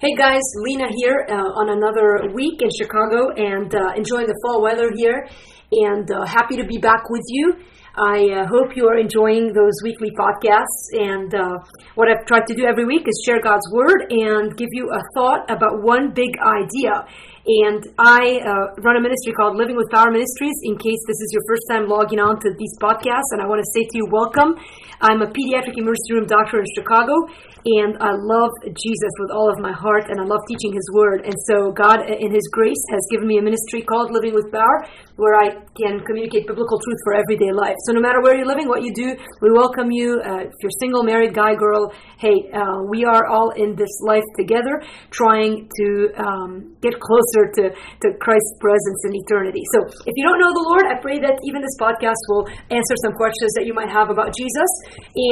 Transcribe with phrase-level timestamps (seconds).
[0.00, 4.62] Hey guys, Lina here uh, on another week in Chicago and uh, enjoying the fall
[4.62, 5.26] weather here
[5.72, 7.54] and uh, happy to be back with you.
[7.98, 10.86] I uh, hope you are enjoying those weekly podcasts.
[10.94, 11.58] And uh,
[11.96, 15.02] what I've tried to do every week is share God's word and give you a
[15.18, 17.02] thought about one big idea.
[17.48, 20.52] And I uh, run a ministry called Living with Power Ministries.
[20.68, 23.64] In case this is your first time logging on to these podcasts, and I want
[23.64, 24.52] to say to you, welcome.
[25.00, 27.16] I'm a pediatric emergency room doctor in Chicago,
[27.64, 31.24] and I love Jesus with all of my heart, and I love teaching His Word.
[31.24, 34.84] And so, God, in His grace, has given me a ministry called Living with Power,
[35.18, 37.74] where I can communicate biblical truth for everyday life.
[37.86, 40.22] So, no matter where you're living, what you do, we welcome you.
[40.22, 41.90] Uh, if you're single, married, guy, girl,
[42.22, 44.78] hey, uh, we are all in this life together,
[45.10, 45.86] trying to
[46.22, 49.62] um, get closer to, to Christ's presence in eternity.
[49.74, 52.94] So if you don't know the Lord, I pray that even this podcast will answer
[53.02, 54.70] some questions that you might have about Jesus.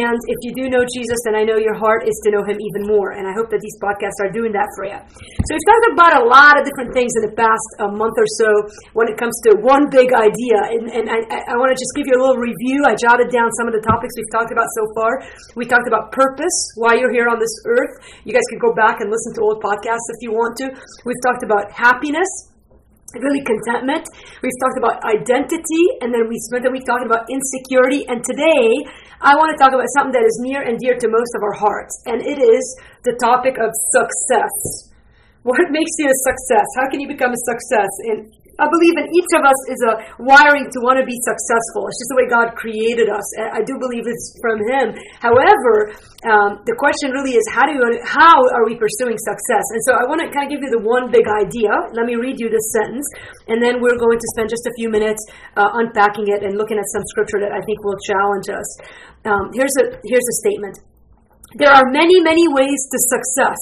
[0.03, 2.59] And if you do know Jesus, then I know your heart is to know him
[2.59, 3.15] even more.
[3.15, 4.99] And I hope that these podcasts are doing that for you.
[4.99, 8.51] So we've talked about a lot of different things in the past month or so
[8.99, 10.59] when it comes to one big idea.
[10.73, 12.89] And, and I, I want to just give you a little review.
[12.89, 15.13] I jotted down some of the topics we've talked about so far.
[15.61, 18.01] We talked about purpose, why you're here on this earth.
[18.25, 20.73] You guys can go back and listen to old podcasts if you want to.
[21.05, 22.31] We've talked about happiness happiness,
[23.17, 24.07] really contentment.
[24.43, 28.05] We've talked about identity, and then we spent the week talking about insecurity.
[28.07, 28.85] And today,
[29.21, 31.57] I want to talk about something that is near and dear to most of our
[31.57, 32.65] hearts, and it is
[33.03, 34.93] the topic of success.
[35.43, 36.67] What makes you a success?
[36.77, 37.93] How can you become a success?
[38.13, 38.19] And
[38.57, 41.85] I believe in each of us is a wiring to want to be successful.
[41.93, 43.27] It's just the way God created us.
[43.37, 44.97] I do believe it's from Him.
[45.21, 45.93] However,
[46.25, 49.65] um, the question really is how do you, how are we pursuing success?
[49.77, 51.69] And so I want to kind of give you the one big idea.
[51.93, 53.05] Let me read you this sentence,
[53.53, 55.21] and then we're going to spend just a few minutes
[55.61, 58.69] uh, unpacking it and looking at some scripture that I think will challenge us.
[59.29, 60.81] Um, here's a here's a statement.
[61.61, 63.61] There are many many ways to success,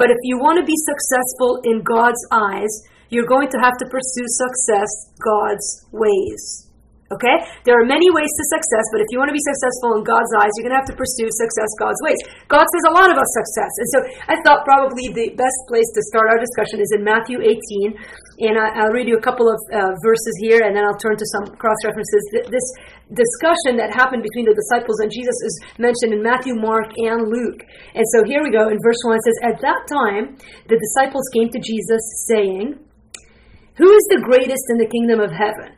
[0.00, 2.72] but if you want to be successful in God's eyes
[3.14, 4.90] you're going to have to pursue success
[5.22, 6.64] God's ways.
[7.12, 7.36] Okay?
[7.62, 10.32] There are many ways to success, but if you want to be successful in God's
[10.40, 12.18] eyes, you're going to have to pursue success God's ways.
[12.48, 13.72] God says a lot about success.
[13.78, 13.98] And so
[14.32, 17.94] I thought probably the best place to start our discussion is in Matthew 18.
[18.48, 21.14] And I, will read you a couple of uh, verses here, and then I'll turn
[21.14, 22.22] to some cross references.
[22.50, 22.66] This
[23.12, 27.62] discussion that happened between the disciples and Jesus is mentioned in Matthew, Mark, and Luke.
[27.94, 28.72] And so here we go.
[28.72, 32.80] In verse 1, it says, At that time, the disciples came to Jesus, saying,
[33.76, 35.74] who is the greatest in the kingdom of heaven?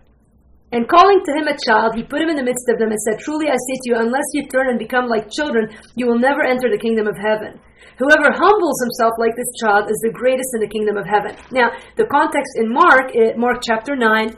[0.72, 3.00] And calling to him a child, he put him in the midst of them and
[3.06, 6.18] said, Truly I say to you, unless you turn and become like children, you will
[6.18, 7.56] never enter the kingdom of heaven.
[7.96, 11.32] Whoever humbles himself like this child is the greatest in the kingdom of heaven.
[11.52, 14.36] Now, the context in Mark, Mark chapter 9,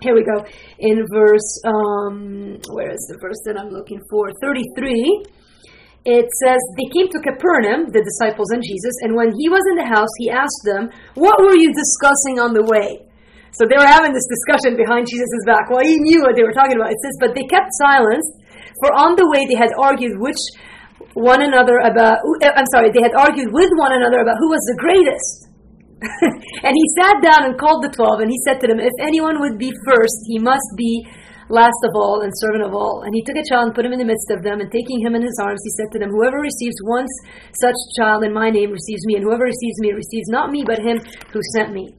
[0.00, 0.46] here we go,
[0.78, 4.30] in verse, um, where is the verse that I'm looking for?
[4.40, 5.26] 33
[6.08, 9.76] it says they came to Capernaum, the disciples and Jesus, and when he was in
[9.76, 13.04] the house, he asked them, What were you discussing on the way?
[13.52, 15.68] So they were having this discussion behind Jesus' back.
[15.68, 16.94] Well, he knew what they were talking about.
[16.94, 18.24] It says, But they kept silence,
[18.80, 20.40] for on the way they had argued which
[21.12, 24.62] one another about, uh, I'm sorry, they had argued with one another about who was
[24.72, 25.50] the greatest.
[26.64, 29.36] and he sat down and called the twelve, and he said to them, If anyone
[29.44, 31.04] would be first, he must be
[31.50, 33.02] last of all and servant of all.
[33.04, 35.02] And he took a child and put him in the midst of them, and taking
[35.02, 37.06] him in his arms, he said to them, Whoever receives one
[37.58, 40.78] such child in my name receives me, and whoever receives me receives not me, but
[40.78, 41.02] him
[41.34, 41.94] who sent me.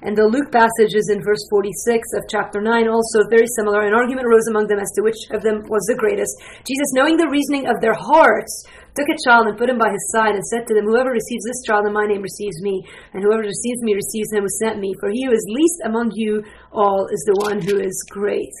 [0.00, 1.74] And the Luke passage is in verse 46
[2.14, 3.82] of chapter 9, also very similar.
[3.82, 6.30] An argument arose among them as to which of them was the greatest.
[6.62, 8.62] Jesus, knowing the reasoning of their hearts,
[8.94, 11.42] took a child and put him by his side and said to them, Whoever receives
[11.42, 14.78] this child in my name receives me, and whoever receives me receives him who sent
[14.78, 14.94] me.
[15.02, 18.54] For he who is least among you all is the one who is great.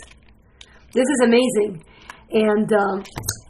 [0.92, 1.84] This is amazing.
[2.32, 3.04] And um,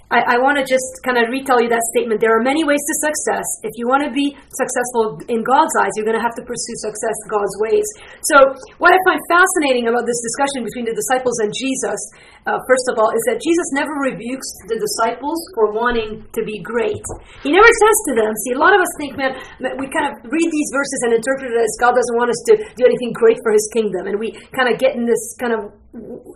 [0.09, 2.25] I, I want to just kind of retell you that statement.
[2.25, 3.45] There are many ways to success.
[3.61, 6.77] If you want to be successful in God's eyes, you're going to have to pursue
[6.81, 7.85] success God's ways.
[8.25, 8.37] So,
[8.81, 12.01] what I find fascinating about this discussion between the disciples and Jesus,
[12.49, 16.57] uh, first of all, is that Jesus never rebukes the disciples for wanting to be
[16.65, 17.05] great.
[17.45, 19.37] He never says to them, see, a lot of us think, man,
[19.77, 22.53] we kind of read these verses and interpret it as God doesn't want us to
[22.57, 24.09] do anything great for his kingdom.
[24.09, 25.69] And we kind of get in this kind of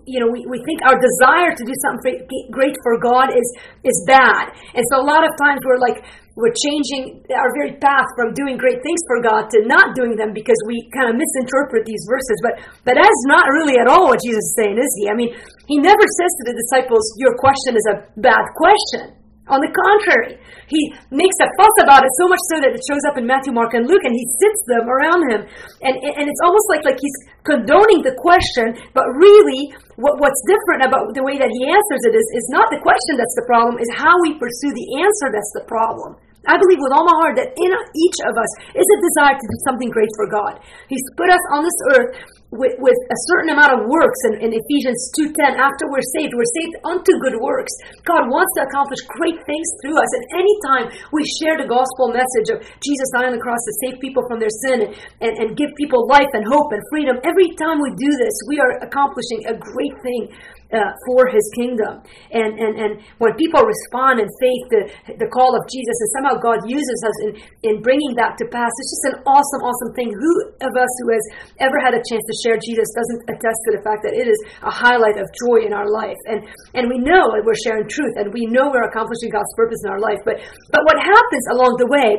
[0.08, 3.48] you know, we, we think our desire to do something great for God is
[3.84, 6.00] is bad, and so a lot of times we're like
[6.40, 10.32] we're changing our very path from doing great things for God to not doing them
[10.32, 12.36] because we kind of misinterpret these verses.
[12.40, 15.12] But but that's not really at all what Jesus is saying, is he?
[15.12, 15.36] I mean,
[15.68, 19.21] he never says to the disciples, "Your question is a bad question."
[19.52, 20.80] On the contrary, he
[21.12, 23.76] makes a fuss about it so much so that it shows up in Matthew, Mark,
[23.76, 25.44] and Luke, and he sits them around him.
[25.84, 30.88] And, and it's almost like, like he's condoning the question, but really, what, what's different
[30.88, 33.76] about the way that he answers it is, is not the question that's the problem,
[33.76, 36.16] is how we pursue the answer that's the problem.
[36.48, 39.46] I believe with all my heart that in each of us is a desire to
[39.46, 40.58] do something great for God.
[40.88, 42.10] He's put us on this earth
[42.52, 45.56] with, with a certain amount of works in, in Ephesians 2.10.
[45.56, 47.72] After we're saved, we're saved unto good works.
[48.04, 50.10] God wants to accomplish great things through us.
[50.12, 50.84] And anytime
[51.16, 54.36] we share the gospel message of Jesus dying on the cross to save people from
[54.36, 54.92] their sin and,
[55.24, 58.60] and, and give people life and hope and freedom, every time we do this, we
[58.60, 60.28] are accomplishing a great thing
[60.72, 62.00] uh, for his kingdom.
[62.32, 64.78] And, and, and when people respond in faith to
[65.20, 67.30] the call of Jesus, and somehow God uses us in,
[67.64, 70.08] in bringing that to pass, it's just an awesome, awesome thing.
[70.08, 70.32] Who
[70.64, 71.24] of us who has
[71.60, 74.38] ever had a chance to share Jesus doesn't attest to the fact that it is
[74.66, 76.18] a highlight of joy in our life?
[76.26, 76.44] And,
[76.74, 79.90] and we know that we're sharing truth, and we know we're accomplishing God's purpose in
[79.94, 80.20] our life.
[80.26, 80.42] But,
[80.74, 82.18] but what happens along the way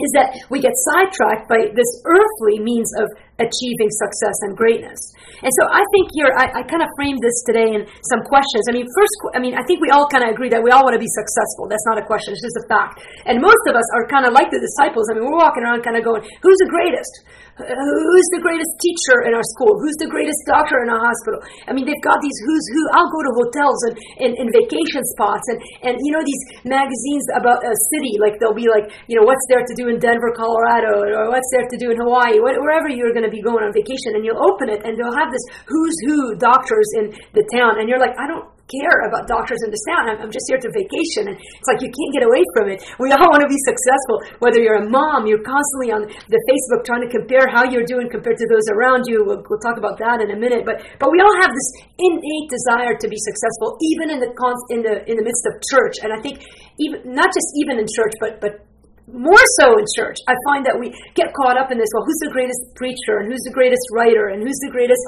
[0.00, 5.00] is that we get sidetracked by this earthly means of achieving success and greatness.
[5.42, 8.62] And so I think here, I, I kind of framed this today in some questions.
[8.70, 10.86] I mean, first, I mean, I think we all kind of agree that we all
[10.86, 11.66] want to be successful.
[11.66, 13.02] That's not a question, it's just a fact.
[13.26, 15.10] And most of us are kind of like the disciples.
[15.10, 17.14] I mean, we're walking around kind of going, who's the greatest?
[17.52, 19.76] Who's the greatest teacher in our school?
[19.76, 21.44] Who's the greatest doctor in our hospital?
[21.68, 22.82] I mean, they've got these who's who.
[22.96, 23.94] I'll go to hotels and,
[24.24, 28.56] and, and vacation spots and, and, you know, these magazines about a city, like they'll
[28.56, 31.76] be like, you know, what's there to do in Denver, Colorado, or what's there to
[31.76, 34.12] do in Hawaii, wherever you're going to be going on vacation.
[34.14, 37.80] And you'll open it and they'll have this who's who doctors in the town.
[37.80, 40.08] And you're like, I don't care about doctors in this town.
[40.08, 41.28] I'm, I'm just here to vacation.
[41.28, 42.80] And it's like you can't get away from it.
[42.96, 44.22] We all want to be successful.
[44.40, 48.08] Whether you're a mom, you're constantly on the Facebook trying to compare how you're doing
[48.08, 49.24] compared to those around you.
[49.26, 50.64] We'll, we'll talk about that in a minute.
[50.64, 51.68] But but we all have this
[51.98, 54.30] innate desire to be successful, even in the
[54.72, 56.00] in the in the midst of church.
[56.02, 56.40] And I think
[56.80, 58.64] even not just even in church, but but
[59.10, 60.18] more so in church.
[60.30, 61.90] I find that we get caught up in this.
[61.90, 65.02] Well, who's the greatest preacher, and who's the greatest writer, and who's the greatest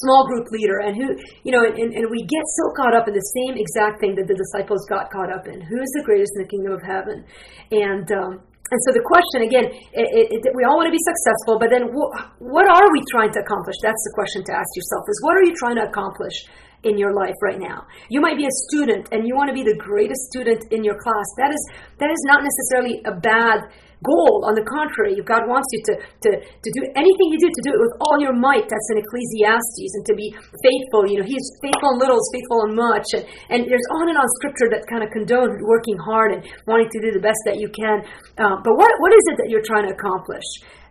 [0.00, 1.12] small group leader, and who,
[1.44, 4.26] you know, and, and we get so caught up in the same exact thing that
[4.26, 5.60] the disciples got caught up in.
[5.60, 7.24] Who's the greatest in the kingdom of heaven?
[7.70, 8.40] And um,
[8.72, 11.92] and so the question again, it, it, we all want to be successful, but then
[11.92, 13.76] wh- what are we trying to accomplish?
[13.84, 16.48] That's the question to ask yourself: is what are you trying to accomplish?
[16.84, 17.86] In your life right now.
[18.08, 20.96] You might be a student and you want to be the greatest student in your
[21.00, 21.26] class.
[21.38, 21.62] That is
[21.98, 23.64] that is not necessarily a bad
[24.04, 24.44] goal.
[24.44, 27.62] On the contrary, if God wants you to, to, to do anything you do, to
[27.64, 28.68] do it with all your might.
[28.68, 30.28] That's in Ecclesiastes, and to be
[30.60, 31.08] faithful.
[31.08, 33.08] You know, He's faithful in little, is faithful in much.
[33.16, 36.92] And, and there's on and on scripture that kind of condones working hard and wanting
[36.92, 38.04] to do the best that you can.
[38.36, 40.44] Uh, but what, what is it that you're trying to accomplish?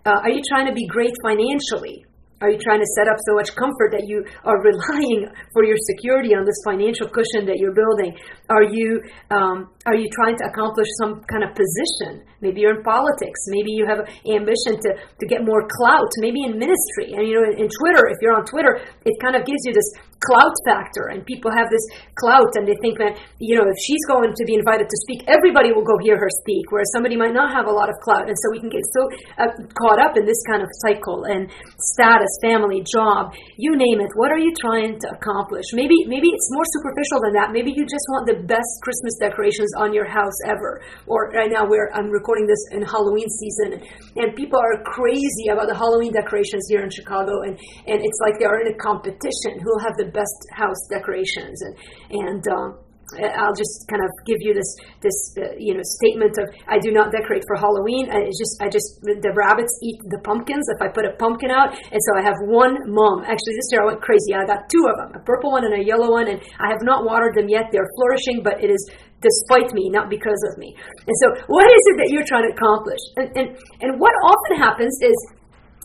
[0.03, 2.03] Uh, are you trying to be great financially?
[2.43, 5.79] Are you trying to set up so much comfort that you are relying for your
[5.95, 8.19] security on this financial cushion that you're building?
[8.51, 8.99] Are you
[9.31, 12.27] um, are you trying to accomplish some kind of position?
[12.43, 13.39] Maybe you're in politics.
[13.47, 16.11] Maybe you have ambition to, to get more clout.
[16.19, 17.15] Maybe in ministry.
[17.15, 18.75] And you know, in, in Twitter, if you're on Twitter,
[19.07, 19.87] it kind of gives you this
[20.23, 21.83] clout factor and people have this
[22.15, 25.27] clout and they think that you know if she's going to be invited to speak
[25.27, 28.27] everybody will go hear her speak whereas somebody might not have a lot of clout.
[28.27, 29.01] And so we can get so
[29.37, 34.11] uh, caught up in this kind of cycle and status family job you name it.
[34.15, 35.65] What are you trying to accomplish?
[35.73, 37.51] Maybe maybe it's more superficial than that.
[37.51, 40.81] Maybe you just want the best christmas decorations on your house ever.
[41.07, 43.81] Or right now where i'm recording this in halloween season
[44.15, 48.39] and people are crazy about the halloween decorations here in chicago and and it's like
[48.39, 49.59] they are in a competition.
[49.59, 51.75] Who'll have the best house decorations and
[52.12, 52.77] and um,
[53.21, 54.69] I'll just kind of give you this
[55.01, 58.10] this uh, you know statement of I do not decorate for Halloween.
[58.10, 61.75] I just I just the rabbits eat the pumpkins if I put a pumpkin out,
[61.75, 63.22] and so I have one mom.
[63.27, 64.34] Actually, this year I went crazy.
[64.34, 66.82] I got two of them, a purple one and a yellow one, and I have
[66.82, 67.70] not watered them yet.
[67.72, 68.82] They're flourishing, but it is
[69.22, 70.75] despite me, not because of me.
[70.75, 73.01] And so, what is it that you're trying to accomplish?
[73.17, 73.48] And and
[73.84, 75.17] and what often happens is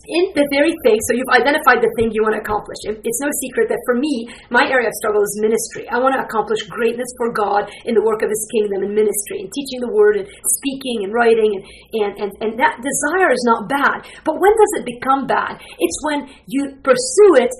[0.07, 2.79] in the very thing, so you've identified the thing you want to accomplish.
[2.87, 5.85] It's no secret that for me, my area of struggle is ministry.
[5.91, 9.43] I want to accomplish greatness for God in the work of His kingdom and ministry,
[9.43, 10.27] and teaching the word and
[10.61, 11.63] speaking and writing, and,
[11.99, 14.07] and, and, and that desire is not bad.
[14.23, 15.59] But when does it become bad?
[15.77, 17.51] It's when you pursue it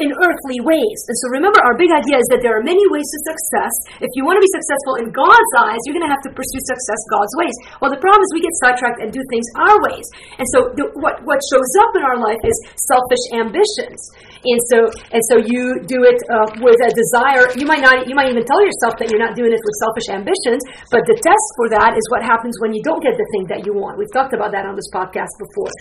[0.00, 0.98] in earthly ways.
[1.08, 3.74] And so remember, our big idea is that there are many ways to success.
[4.00, 6.62] If you want to be successful in God's eyes, you're going to have to pursue
[6.64, 7.56] success God's ways.
[7.80, 10.06] Well, the problem is we get sidetracked and do things our ways.
[10.40, 14.00] And so the, what, what shows up in our life is selfish ambitions.
[14.44, 17.48] And so, and so you do it uh, with a desire.
[17.56, 20.12] You might not, you might even tell yourself that you're not doing it with selfish
[20.12, 20.60] ambitions,
[20.92, 23.64] but the test for that is what happens when you don't get the thing that
[23.64, 23.96] you want.
[23.96, 25.72] We've talked about that on this podcast before.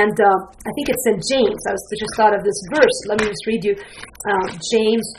[0.00, 0.32] And uh,
[0.64, 1.60] I think it's in James.
[1.68, 2.98] I was just thought of this verse.
[3.04, 3.76] Let me just read you
[4.28, 5.12] uh, James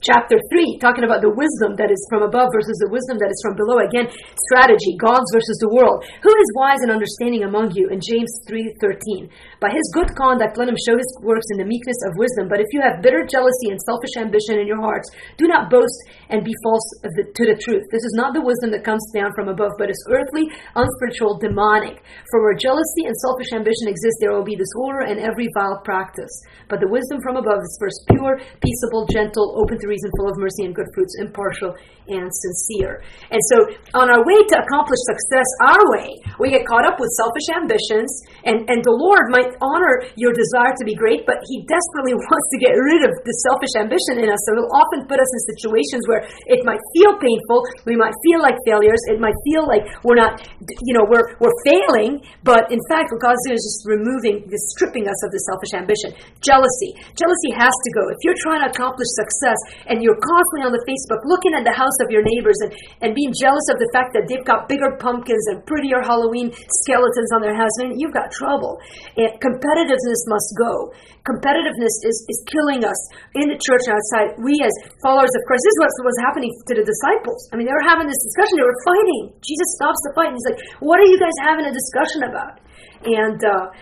[0.00, 3.40] chapter 3 talking about the wisdom that is from above versus the wisdom that is
[3.44, 3.84] from below.
[3.84, 4.08] Again
[4.48, 6.00] strategy gods versus the world.
[6.24, 7.92] Who is wise and understanding among you?
[7.92, 9.28] In james 3.13
[9.60, 12.48] by his good conduct let him show his works in the meekness of wisdom.
[12.48, 15.96] But if you have bitter jealousy and selfish ambition in your hearts do not boast
[16.32, 17.84] and be false to the truth.
[17.92, 22.00] This is not the wisdom that comes down from above but is earthly unspiritual demonic.
[22.32, 26.32] For where jealousy and selfish ambition exist there will be disorder and every vile practice.
[26.72, 30.38] But the wisdom from above is first pure peaceable gentle open to reason, full of
[30.38, 31.74] mercy and good fruits, impartial
[32.10, 33.02] and sincere.
[33.30, 33.56] And so,
[33.94, 38.10] on our way to accomplish success our way, we get caught up with selfish ambitions,
[38.46, 42.46] and, and the Lord might honor your desire to be great, but He desperately wants
[42.54, 44.38] to get rid of the selfish ambition in us.
[44.46, 48.42] So, He'll often put us in situations where it might feel painful, we might feel
[48.42, 50.42] like failures, it might feel like we're not,
[50.86, 54.66] you know, we're, we're failing, but in fact, what God's doing is just removing, just
[54.74, 56.10] stripping us of the selfish ambition.
[56.42, 56.90] Jealousy.
[57.14, 58.02] Jealousy has to go.
[58.10, 61.72] If you're trying to accomplish success, and you're constantly on the Facebook looking at the
[61.72, 62.70] house of your neighbors and,
[63.00, 66.52] and being jealous of the fact that they've got bigger pumpkins and prettier Halloween
[66.84, 68.76] skeletons on their house, then you've got trouble.
[69.16, 70.92] And competitiveness must go.
[71.24, 73.00] Competitiveness is, is killing us
[73.36, 74.36] in the church and outside.
[74.40, 74.72] We, as
[75.04, 77.40] followers of Christ, this is what was happening to the disciples.
[77.52, 79.22] I mean, they were having this discussion, they were fighting.
[79.44, 82.60] Jesus stops the fight and he's like, What are you guys having a discussion about?
[83.04, 83.72] And, uh,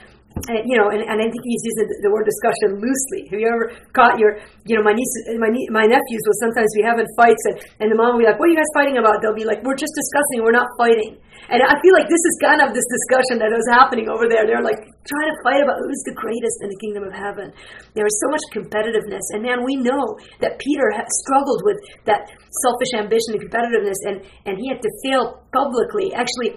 [0.47, 3.27] and, you know, and, and I think he's using the, word discussion loosely.
[3.35, 6.83] Have you ever caught your, you know, my niece, my my nephews will sometimes be
[6.87, 9.21] having fights, and, and the mom will be like, "What are you guys fighting about?"
[9.21, 10.47] They'll be like, "We're just discussing.
[10.47, 11.19] We're not fighting."
[11.49, 14.45] And I feel like this is kind of this discussion that is happening over there.
[14.45, 14.79] They're like
[15.09, 17.53] trying to fight about who's the greatest in the kingdom of heaven.
[17.97, 20.89] There is so much competitiveness, and man, we know that Peter
[21.25, 22.29] struggled with that
[22.65, 26.13] selfish ambition and competitiveness, and and he had to fail publicly.
[26.15, 26.57] Actually,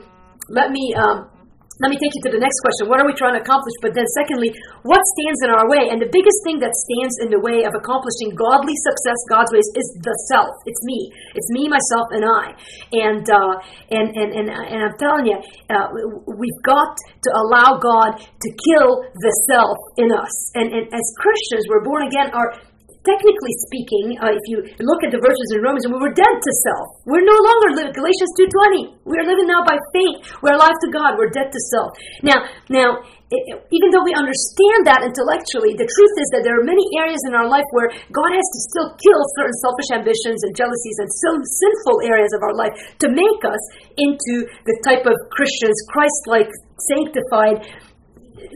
[0.52, 0.96] let me.
[0.96, 1.41] Um,
[1.82, 2.86] let me take you to the next question.
[2.86, 3.74] What are we trying to accomplish?
[3.82, 4.54] But then, secondly,
[4.86, 5.90] what stands in our way?
[5.90, 9.66] And the biggest thing that stands in the way of accomplishing godly success God's ways
[9.74, 10.54] is the self.
[10.70, 11.10] It's me.
[11.34, 12.54] It's me, myself, and I.
[12.94, 13.58] And uh,
[13.90, 15.42] and, and and and I'm telling you,
[15.74, 15.90] uh,
[16.38, 20.34] we've got to allow God to kill the self in us.
[20.54, 22.30] And, and as Christians, we're born again.
[22.30, 22.62] Our
[23.02, 26.52] technically speaking, uh, if you look at the verses in Romans, we were dead to
[26.70, 26.88] self.
[27.06, 27.94] We're no longer living.
[27.98, 28.94] Galatians two twenty.
[29.06, 30.22] We are living now by faith.
[30.42, 31.18] We're alive to God.
[31.18, 31.90] We're dead to self.
[32.22, 36.84] Now, now, even though we understand that intellectually, the truth is that there are many
[37.00, 40.98] areas in our life where God has to still kill certain selfish ambitions and jealousies
[41.00, 43.64] and some sinful areas of our life to make us
[43.96, 46.52] into the type of Christians, Christ-like,
[46.92, 47.64] sanctified,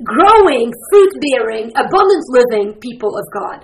[0.04, 3.64] growing, fruit-bearing, abundant living people of God.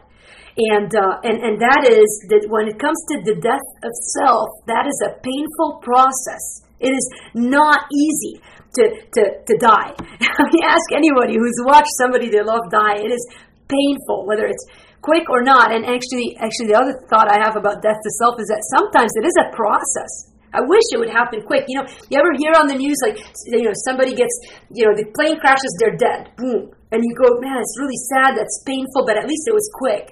[0.57, 4.51] And, uh, and, and that is that when it comes to the death of self,
[4.67, 6.67] that is a painful process.
[6.81, 8.41] It is not easy
[8.75, 9.95] to, to, to die.
[10.39, 12.99] I mean, ask anybody who's watched somebody they love die.
[12.99, 13.23] It is
[13.71, 14.65] painful, whether it's
[14.99, 15.71] quick or not.
[15.71, 19.11] And actually, actually, the other thought I have about death to self is that sometimes
[19.15, 20.31] it is a process.
[20.51, 21.63] I wish it would happen quick.
[21.71, 24.35] You know, you ever hear on the news like, you know, somebody gets,
[24.67, 26.35] you know, the plane crashes, they're dead.
[26.35, 26.75] Boom.
[26.91, 28.35] And you go, man, it's really sad.
[28.35, 30.11] That's painful, but at least it was quick.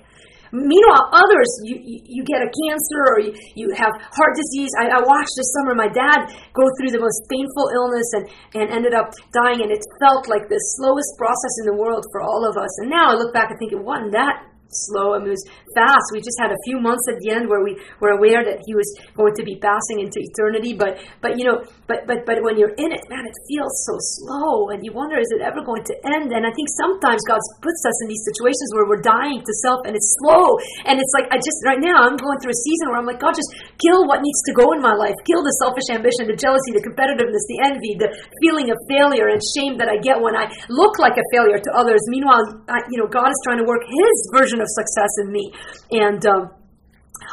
[0.51, 4.73] Meanwhile, others, you, you, get a cancer or you, you have heart disease.
[4.81, 8.25] I, I watched this summer my dad go through the most painful illness and,
[8.57, 12.21] and ended up dying, and it felt like the slowest process in the world for
[12.25, 12.73] all of us.
[12.81, 15.15] And now I look back and think it wasn't that slow.
[15.15, 15.41] I mean, it
[15.75, 16.09] fast.
[16.13, 18.73] We just had a few months at the end where we were aware that he
[18.73, 20.73] was going to be passing into eternity.
[20.73, 23.97] But, but you know, but, but, but when you're in it, man, it feels so
[24.17, 26.33] slow, and you wonder, is it ever going to end?
[26.33, 29.85] And I think sometimes God puts us in these situations where we're dying to self,
[29.85, 30.57] and it's slow.
[30.85, 33.21] And it's like I just right now I'm going through a season where I'm like,
[33.21, 33.49] God, just
[33.81, 36.83] kill what needs to go in my life, kill the selfish ambition, the jealousy, the
[36.85, 38.09] competitiveness, the envy, the
[38.45, 41.71] feeling of failure and shame that I get when I look like a failure to
[41.73, 42.01] others.
[42.09, 45.51] Meanwhile, I, you know, God is trying to work His version of success in me.
[45.91, 46.49] And um,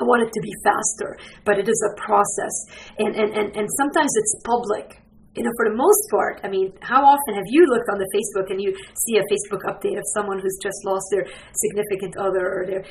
[0.01, 2.55] I want it to be faster, but it is a process.
[2.99, 5.03] And, and, and, and sometimes it's public
[5.37, 8.09] you know, for the most part, I mean, how often have you looked on the
[8.09, 12.41] Facebook and you see a Facebook update of someone who's just lost their significant other
[12.41, 12.83] or their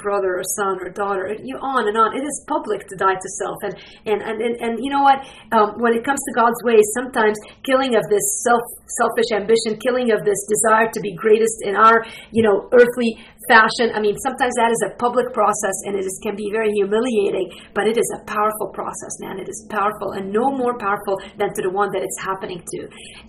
[0.00, 2.16] brother or son or daughter, you on and on.
[2.16, 3.76] It is public to die to self, and
[4.08, 5.20] and and and, and you know what?
[5.52, 7.36] Um, when it comes to God's ways, sometimes
[7.68, 8.64] killing of this self
[9.04, 12.00] selfish ambition, killing of this desire to be greatest in our
[12.32, 13.92] you know earthly fashion.
[13.94, 17.50] I mean, sometimes that is a public process and it is, can be very humiliating,
[17.74, 19.38] but it is a powerful process, man.
[19.38, 22.80] It is powerful and no more powerful than to the one that it's happening to.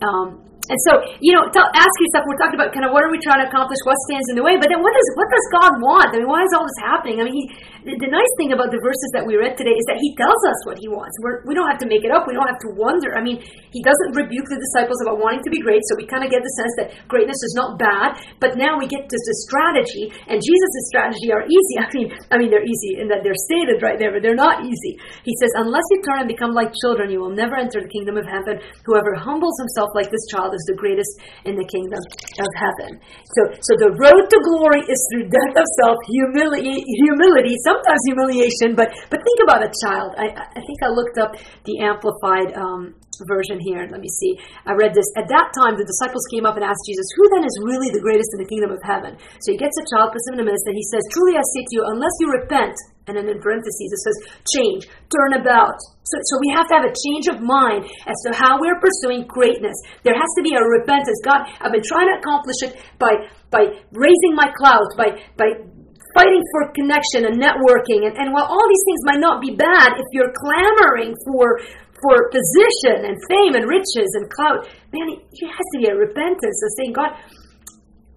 [0.05, 0.91] Um, And so,
[1.21, 2.25] you know, ask yourself.
[2.25, 4.45] We're talking about kind of what are we trying to accomplish, what stands in the
[4.45, 6.09] way, but then what does what does God want?
[6.13, 7.21] I mean, why is all this happening?
[7.21, 7.43] I mean, he,
[7.85, 10.41] the, the nice thing about the verses that we read today is that He tells
[10.49, 11.13] us what He wants.
[11.21, 12.25] We're, we don't have to make it up.
[12.25, 13.13] We don't have to wonder.
[13.13, 16.25] I mean, He doesn't rebuke the disciples about wanting to be great, so we kind
[16.25, 18.17] of get the sense that greatness is not bad.
[18.41, 21.75] But now we get to the strategy, and Jesus' strategy are easy.
[21.85, 24.65] I mean, I mean they're easy in that they're stated right there, but they're not
[24.65, 24.97] easy.
[25.21, 28.17] He says, unless you turn and become like children, you will never enter the kingdom
[28.17, 28.57] of heaven.
[28.89, 31.11] Whoever humbles himself like this child is the greatest
[31.43, 32.97] in the kingdom of heaven.
[33.35, 38.73] So, so the road to glory is through death of self, humility, humility, sometimes humiliation.
[38.73, 40.15] But but think about a child.
[40.15, 41.35] I I think I looked up
[41.67, 43.87] the amplified um, version here.
[43.87, 44.35] Let me see.
[44.67, 45.07] I read this.
[45.15, 48.03] At that time, the disciples came up and asked Jesus, Who then is really the
[48.03, 49.15] greatest in the kingdom of heaven?
[49.39, 51.43] So he gets a child, puts him in a midst, and he says, Truly I
[51.55, 52.75] say to you, unless you repent,
[53.07, 54.17] and then in parentheses it says,
[54.49, 55.77] change, turn about.
[56.05, 59.25] So, so we have to have a change of mind as to how we're pursuing
[59.29, 59.77] greatness.
[60.01, 61.17] There has to be a repentance.
[61.25, 65.65] God, I've been trying to accomplish it by by raising my clout, by by
[66.13, 68.07] fighting for connection and networking.
[68.07, 71.59] And, and while all these things might not be bad, if you're clamoring for
[72.03, 76.59] for position and fame and riches and clout, man, it has to be a repentance
[76.59, 77.15] of saying, God,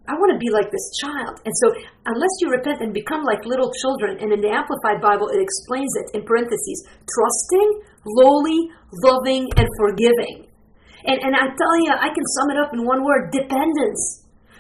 [0.09, 1.37] I want to be like this child.
[1.45, 1.69] And so,
[2.09, 5.93] unless you repent and become like little children, and in the Amplified Bible, it explains
[6.01, 7.69] it in parentheses trusting,
[8.17, 8.73] lowly,
[9.05, 10.49] loving, and forgiving.
[11.05, 14.18] And, and I tell you, I can sum it up in one word dependence.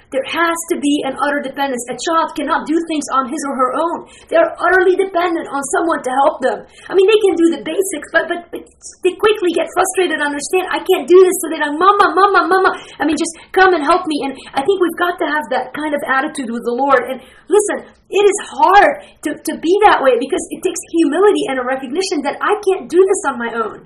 [0.09, 1.85] There has to be an utter dependence.
[1.93, 3.99] A child cannot do things on his or her own.
[4.33, 6.59] They are utterly dependent on someone to help them.
[6.88, 8.65] I mean, they can do the basics, but, but, but
[9.05, 11.37] they quickly get frustrated and understand, I can't do this.
[11.45, 12.71] So they're like, Mama, Mama, Mama.
[12.97, 14.25] I mean, just come and help me.
[14.25, 17.05] And I think we've got to have that kind of attitude with the Lord.
[17.12, 17.21] And
[17.53, 21.65] listen, it is hard to, to be that way because it takes humility and a
[21.69, 23.85] recognition that I can't do this on my own.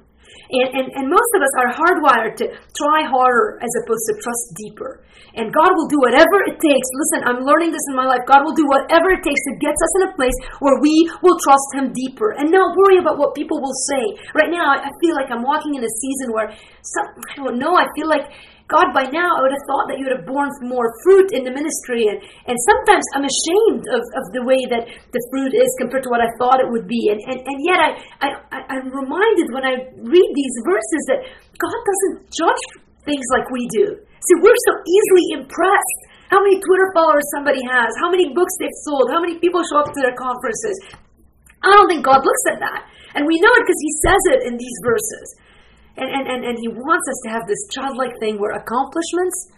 [0.53, 4.45] And, and, and most of us are hardwired to try harder as opposed to trust
[4.61, 5.01] deeper.
[5.33, 6.89] And God will do whatever it takes.
[6.93, 8.21] Listen, I'm learning this in my life.
[8.29, 11.41] God will do whatever it takes to get us in a place where we will
[11.41, 14.05] trust Him deeper and not worry about what people will say.
[14.37, 16.53] Right now, I feel like I'm walking in a season where,
[16.85, 18.29] some, I don't know, I feel like
[18.73, 21.45] God, by now, I would have thought that you would have borne more fruit in
[21.45, 22.09] the ministry.
[22.09, 26.11] And, and sometimes I'm ashamed of, of the way that the fruit is compared to
[26.11, 27.13] what I thought it would be.
[27.13, 27.79] And, and, and yet,
[28.25, 31.21] I, I, I'm reminded when I read these verses that
[31.61, 32.65] God doesn't judge
[33.05, 34.01] things like we do.
[34.01, 36.01] See, we're so easily impressed.
[36.33, 39.85] How many Twitter followers somebody has, how many books they've sold, how many people show
[39.85, 40.81] up to their conferences.
[41.61, 42.89] I don't think God looks at that.
[43.13, 45.27] And we know it because He says it in these verses.
[45.97, 49.53] And, and, and, and he wants us to have this childlike thing where accomplishments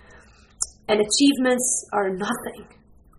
[0.89, 2.67] and achievements are nothing.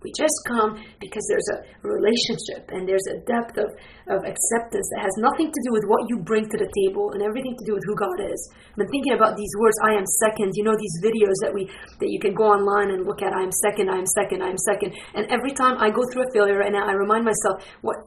[0.06, 3.74] We just come because there's a relationship and there's a depth of,
[4.06, 7.26] of acceptance that has nothing to do with what you bring to the table and
[7.26, 8.38] everything to do with who God is.
[8.70, 10.54] I've been thinking about these words, I am second.
[10.54, 11.66] You know these videos that we
[11.98, 14.54] that you can go online and look at, I am second, I am second, I
[14.54, 14.94] am second.
[15.18, 17.98] And every time I go through a failure and I remind myself, what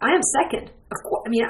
[0.00, 0.72] I am second.
[0.72, 1.44] Of course I mean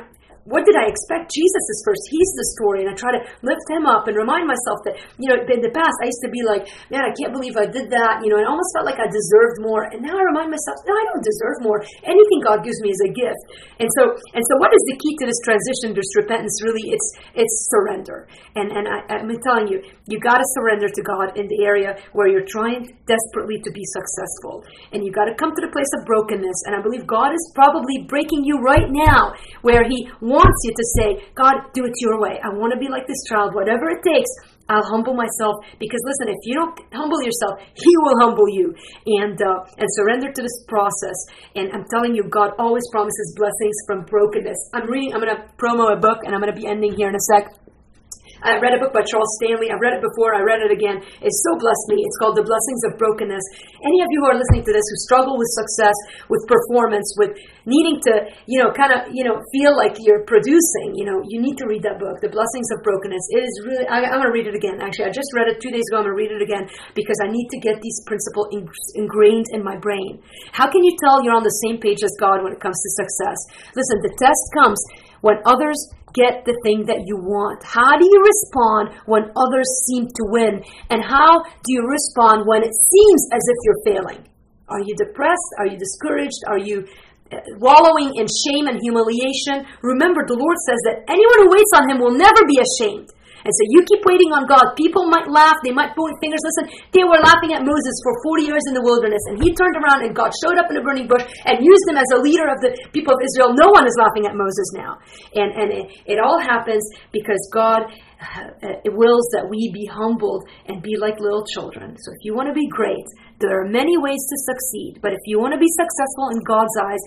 [0.44, 1.30] what did I expect?
[1.30, 2.02] Jesus is first.
[2.10, 2.82] He's the story.
[2.82, 5.70] And I try to lift him up and remind myself that, you know, in the
[5.70, 8.26] past, I used to be like, man, I can't believe I did that.
[8.26, 9.86] You know, and I almost felt like I deserved more.
[9.94, 11.78] And now I remind myself, no, I don't deserve more.
[12.02, 13.42] Anything God gives me is a gift.
[13.78, 16.58] And so, and so what is the key to this transition, this repentance?
[16.66, 18.26] Really, it's, it's surrender.
[18.58, 19.78] And, and I, I'm telling you,
[20.10, 23.84] you got to surrender to God in the area where you're trying desperately to be
[23.94, 24.66] successful.
[24.90, 26.66] And you got to come to the place of brokenness.
[26.66, 30.84] And I believe God is probably breaking you right now where He wants you to
[30.96, 32.40] say, God, do it your way.
[32.40, 33.52] I want to be like this child.
[33.52, 34.32] Whatever it takes,
[34.72, 35.60] I'll humble myself.
[35.76, 38.72] Because listen, if you don't humble yourself, He will humble you
[39.20, 41.18] and uh, and surrender to this process.
[41.54, 44.58] And I'm telling you, God always promises blessings from brokenness.
[44.72, 45.12] I'm reading.
[45.12, 47.24] I'm going to promo a book, and I'm going to be ending here in a
[47.28, 47.52] sec.
[48.42, 49.70] I read a book by Charles Stanley.
[49.70, 50.34] I've read it before.
[50.34, 50.98] I read it again.
[50.98, 52.02] It so blessed me.
[52.02, 53.42] It's called The Blessings of Brokenness.
[53.86, 55.94] Any of you who are listening to this who struggle with success,
[56.26, 57.38] with performance, with
[57.70, 61.38] needing to, you know, kind of, you know, feel like you're producing, you know, you
[61.38, 63.22] need to read that book, The Blessings of Brokenness.
[63.30, 64.82] It is really, I, am going to read it again.
[64.82, 66.02] Actually, I just read it two days ago.
[66.02, 66.66] I'm going to read it again
[66.98, 68.50] because I need to get these principles
[68.98, 70.18] ingrained in my brain.
[70.50, 72.90] How can you tell you're on the same page as God when it comes to
[72.98, 73.38] success?
[73.78, 74.82] Listen, the test comes
[75.22, 75.78] when others
[76.12, 77.64] get the thing that you want?
[77.64, 80.62] How do you respond when others seem to win?
[80.90, 84.20] And how do you respond when it seems as if you're failing?
[84.68, 85.50] Are you depressed?
[85.58, 86.40] Are you discouraged?
[86.48, 86.84] Are you
[87.32, 89.64] uh, wallowing in shame and humiliation?
[89.82, 93.08] Remember, the Lord says that anyone who waits on Him will never be ashamed.
[93.42, 94.74] And so You keep waiting on God.
[94.78, 96.40] People might laugh, they might point fingers.
[96.42, 99.76] Listen, they were laughing at Moses for 40 years in the wilderness, and he turned
[99.78, 102.46] around and God showed up in a burning bush and used him as a leader
[102.46, 103.54] of the people of Israel.
[103.54, 104.98] No one is laughing at Moses now.
[105.34, 107.88] And, and it, it all happens because God
[108.22, 111.96] uh, wills that we be humbled and be like little children.
[111.98, 113.06] So if you want to be great,
[113.42, 115.02] there are many ways to succeed.
[115.02, 117.02] But if you want to be successful in God's eyes,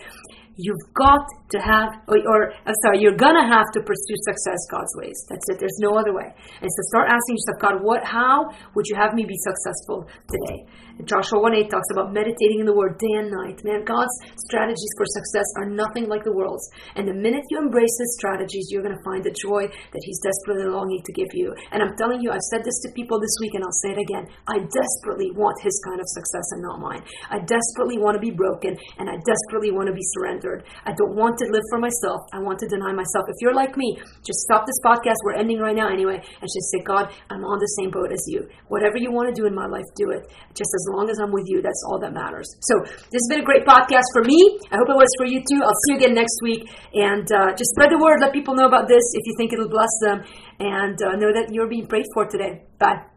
[0.55, 4.93] you've got to have, or, or uh, sorry, you're gonna have to pursue success God's
[4.97, 5.17] ways.
[5.29, 5.59] That's it.
[5.59, 6.33] There's no other way.
[6.61, 10.65] And so start asking yourself, God, what, how would you have me be successful today?
[11.03, 13.59] Joshua 1 8 talks about meditating in the Word day and night.
[13.67, 14.15] Man, God's
[14.47, 16.63] strategies for success are nothing like the world's.
[16.95, 20.71] And the minute you embrace His strategies, you're gonna find the joy that He's desperately
[20.71, 21.51] longing to give you.
[21.75, 23.99] And I'm telling you, I've said this to people this week, and I'll say it
[23.99, 24.23] again.
[24.47, 27.03] I desperately want His kind of success and not mine.
[27.27, 30.63] I desperately want to be broken, and I desperately want to be surrendered.
[30.87, 32.23] I don't want to live for myself.
[32.31, 33.27] I want to deny myself.
[33.27, 35.19] If you're like me, just stop this podcast.
[35.27, 38.23] We're ending right now anyway, and just say, God, I'm on the same boat as
[38.31, 38.47] you.
[38.71, 40.23] Whatever you want to do in my life, do it.
[40.55, 42.45] Just as long as I'm with you, that's all that matters.
[42.61, 44.37] So this has been a great podcast for me.
[44.69, 45.65] I hope it was for you too.
[45.65, 48.21] I'll see you again next week, and uh, just spread the word.
[48.21, 50.21] Let people know about this if you think it'll bless them,
[50.61, 52.69] and uh, know that you're being prayed for today.
[52.77, 53.14] Bye.